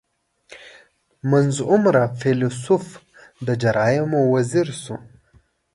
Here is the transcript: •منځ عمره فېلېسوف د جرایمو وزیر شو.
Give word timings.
•منځ 1.31 1.53
عمره 1.71 2.03
فېلېسوف 2.19 2.85
د 3.45 3.49
جرایمو 3.61 4.21
وزیر 4.33 4.67
شو. 4.81 4.95